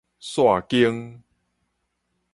[0.19, 1.21] 煞經